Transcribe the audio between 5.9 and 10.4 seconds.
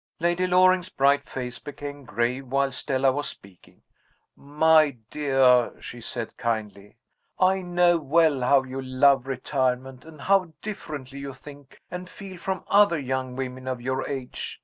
said kindly, "I know well how you love retirement, and